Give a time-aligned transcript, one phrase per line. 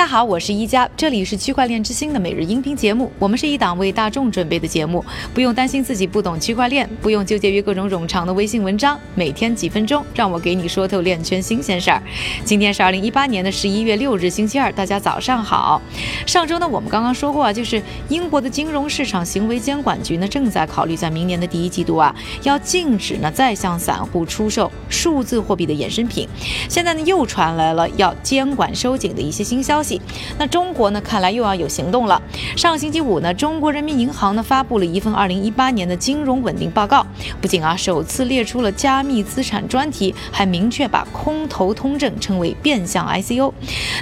[0.00, 3.12] 大家好，我是一加，这里是区块链之星的每日音频节目。
[3.18, 5.04] 我们是一档为大众准备的节目，
[5.34, 12.02] 不用担心自己不懂区块链，不用纠结于各种冗长的微信文章，每天几分钟，让我给你说透链圈新鲜事儿。
[12.46, 15.82] 今天是二零一八年的十一月六日，星期二，大家早上好。
[16.26, 26.26] 上周呢，我们刚刚说过啊，就是英国的金融市场行为监管局呢，正在考虑在明年的第一季度啊，要禁止呢再向散户出售数字货币的衍生品。
[26.70, 29.89] 现在呢，又传来了要监管收紧的一些新消息。
[30.38, 31.00] 那中国呢？
[31.00, 32.20] 看来又要有行动了。
[32.56, 37.06] 上星期五呢，中国人民银行呢发布了一份二零一八年的金融稳定报告，
[37.40, 43.52] 不仅啊首次列出了加密资产专题，还明确把空头通证称为变相 ICO。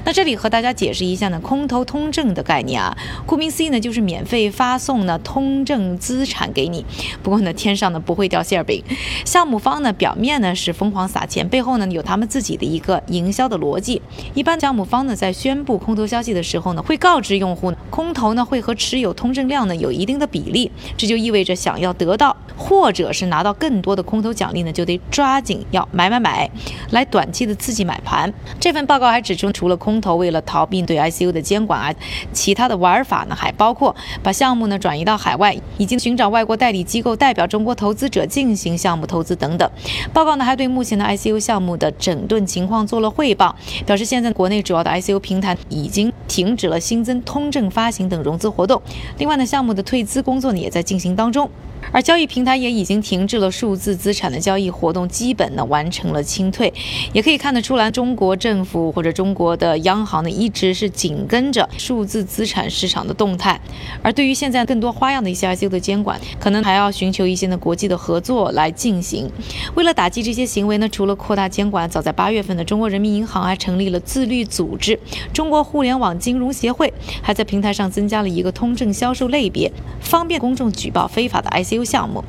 [0.05, 6.85] 那这里和大家解释一下呢，空头通证的概念啊，顾名思义呢，就是免费发送呢通证资产给你。
[7.23, 8.83] 不过呢，天上呢不会掉馅儿饼，
[9.25, 14.03] 项目方呢表面呢是疯狂撒钱，背后呢有他们自己的一个营销的逻辑。
[14.35, 26.51] 一般项目方呢在宣布空头消息的时候呢，会告知用户，空头呢会和持有通证量呢有一定的比例，这就意味着想要得到或者是拿到更多的空头奖励呢，就得抓紧要买买买，
[26.91, 28.33] 来短期的刺激买盘。
[28.59, 31.95] 这份报告还指出，除了空头为了逃避对 ICU 的监管啊，
[32.33, 39.71] 其他的玩法呢还包括把项目呢转移到海外，以及寻找外国代理机构代表中国投资者进行项目投资等等。
[40.13, 43.55] 报告呢还对目前的 ICU 项目的整顿情况做了汇报，
[43.87, 45.57] 表示现在国内主要的 ICU 平台。
[45.69, 48.81] 已经停止了新增通证发行等融资活动，
[49.19, 51.51] 另外呢，项目的退资工作呢也在进行当中。
[51.91, 56.73] 而交易平台也已经停滞了数字资产的交易活动，基本呢完成了清退。
[57.13, 63.61] 也可以看得出来，中国政府或者中国的央行呢一直是紧跟着数字资产市场的动态。
[64.03, 69.31] 而对于现在更多花样的一些 ICO 的监管，可能还要寻求一些呢国际的合作来进行。
[69.75, 74.99] 为了打击这些行为呢，除了扩大监管，早在八月份的中国人民银行还成立了自律组织——
[75.33, 76.93] 中国互联网金融协会，
[77.23, 81.68] 还在平台上增加了一个通证销售类别，方便公众举报非法的 ICO。
[81.69, 82.25] C U 项目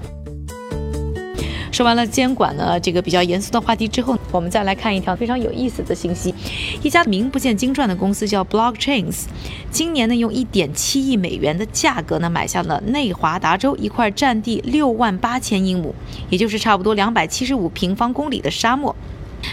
[1.72, 6.36] 说完了监管呢这个比较严肃的话题之后，我们再来看一条非常有意思的信息。
[6.84, 9.28] 一家名不见经传的公司叫 Blockchains，
[9.72, 15.96] 今年呢用一点七亿美元的价格呢买下了内华达州一块占地六万八千英亩，
[16.30, 18.94] 也就是差不多两百七十五平方公里的沙漠。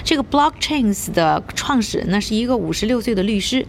[0.02, 3.64] 这个 Blockchains 的创始人呢是一个五十六岁的律师，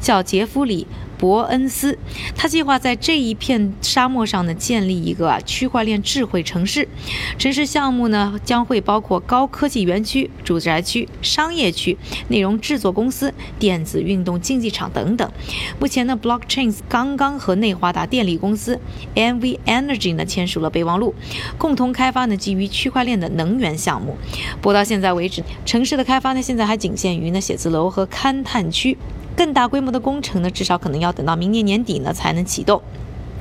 [0.00, 0.86] 叫杰弗里。
[1.18, 1.98] 伯恩斯，
[2.36, 6.88] 他计划在这一片沙漠上呢建立一个区块链智慧城市。
[7.36, 15.30] 城市项目呢将会包括高科技园区、住宅区、商业区、内容制作公司、电子运动竞技场等等。
[15.80, 18.80] 目前呢，Blockchains 刚刚和内华达电力公司
[19.14, 21.14] NV Energy 呢签署了备忘录，
[21.58, 24.16] 共同开发呢基于区块链的能源项目。
[24.60, 28.96] 不过到现在为止，城市的开发呢现在还仅限于呢写字楼和勘探区。
[29.38, 32.82] 更大规模的工程呢，至少可能要等到明年年底呢才能启动。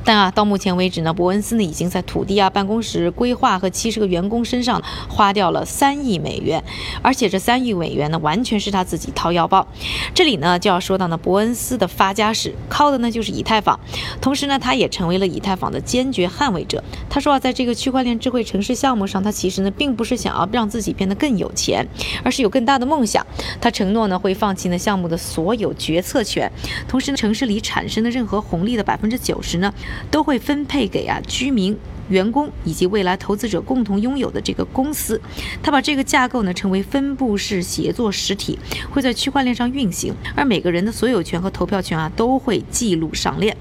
[0.07, 6.63] 但啊，到目前为止呢，伯恩斯呢已经在土地啊、办公室规划和七十个员工身上花掉了三亿美元，
[7.01, 9.67] 而且这三亿美元呢，完全是他自己掏腰包。
[10.13, 13.77] 这里呢就要说到呢，伯恩斯的发家史，靠的呢就是以太坊，
[14.21, 16.81] 同时呢，他也成为了以太坊的坚决捍卫者。
[17.09, 21.85] 他说啊，在这个区块链智慧城市项目上，他其实呢并不是想要让自己变得更有钱，
[22.23, 23.27] 而是有更大的梦想。
[23.59, 26.49] 他承诺呢会放弃呢项目的所有决策权，
[26.87, 29.73] 同时呢城市里产生的任何红利的百分之九十呢。
[30.09, 31.77] 都会分配给啊居民。
[32.09, 35.19] 员工以及未来投资者共同拥有的这个公司，
[35.61, 38.57] 他把这个架构呢称为分布式协作实体，
[38.89, 43.57] 会在区块链上运行，而每个人的所有权和投票权啊都会记录上链。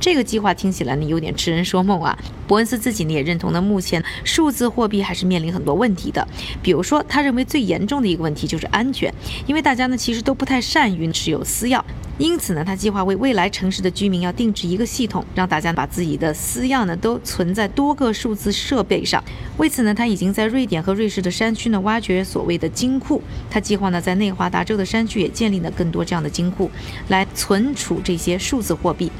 [0.00, 2.18] 这个计划听起来呢有点痴人说梦啊。
[2.48, 6.26] 伯恩斯自己呢也认同呢，目前数字货币还是面临很多问题的，
[6.62, 9.12] 比如说他认为最严重的一个问题就是安全，
[9.46, 11.82] 因为大家呢其实都不太善于持有私钥，
[12.22, 17.92] 因此呢他计划为未来城市的居民要定制一个系统，让大家把自己的私钥呢都存在多。
[17.94, 19.22] 个数字设备上，
[19.58, 23.20] 为此呢，他已经在瑞典和瑞士的山区呢挖掘所谓的金库。
[23.50, 26.70] 他计划呢在内华达州的山区也建立了更多这样的金库，
[27.08, 29.10] 来存储这些数字货币。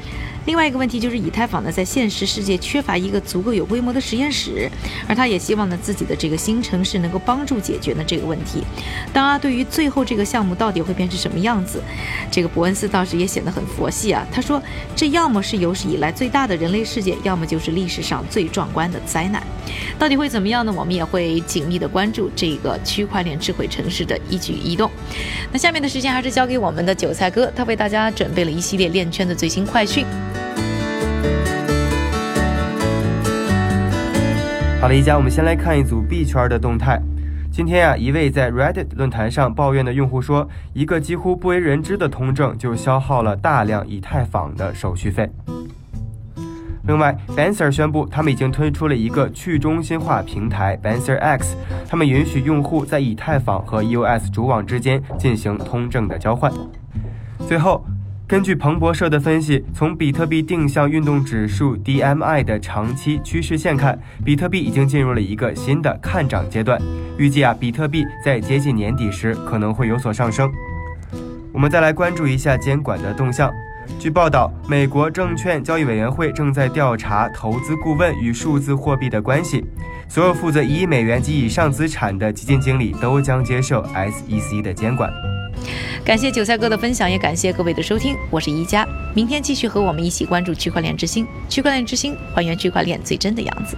[0.45, 4.69] 另外一个问题就是，以太坊呢在现实世界缺乏一个足够有规模的实验室，
[5.07, 8.61] 而他也希望呢自己的这个新城市能够帮助解决呢这个问题。
[9.13, 11.81] 当然，对于最后这个项目到底会变成什么样子，
[12.29, 14.25] 这个伯恩斯倒是也显得很佛系啊。
[14.31, 14.61] 他说，
[14.95, 19.41] 这要么是有史以来最大的人类事件，要么就是历史上最壮观的灾难。
[19.97, 20.71] 到底会怎么样呢？
[20.77, 24.91] 我们也会紧密的关注这个区块链智慧城市的一举一动。
[25.51, 30.05] 那下面的时间还是交给我们的韭菜哥，他为大家准备了一系列链圈的最新快讯。
[34.79, 37.01] 好了，一家，我们先来看一组币圈的动态。
[37.53, 45.29] 今天啊，一位在 Reddit 论坛上抱怨的用户说，一个几乎不为人知的通证就消耗了大量以太坊的手续费。
[46.87, 51.55] 另外 b a n s e r 宣布，他们已经推出了一个去中心化平台 b a n s e r X，
[51.87, 56.51] 他们允许用户在以太坊和 EOS 主网之间进行通证的交换。
[57.47, 57.85] 最后，
[58.33, 63.95] 根据彭博社的分析，从比特币定向运动指数 DMI 的长期趋势线看，
[64.25, 66.81] 比特币已经进入了一个新的看涨阶段。
[67.15, 70.51] 预计啊，比特币在接近年底时可能会有所上升。
[71.51, 73.51] 我们再来关注一下监管的动向。
[73.99, 79.63] 据报道，美国证券交易委员会正在调查投资顾问与数字货币的关系。
[80.07, 85.13] 所有负责一亿美元及以上资产的基金经理都将接受 SEC 的监管。
[86.03, 88.15] 感谢韭菜哥的分享，也感谢各位的收听。
[88.29, 91.25] 我是一加，明天继续和我们一起关注区块链之星。
[91.47, 93.77] 区块链之星，还原区块链最真的样子。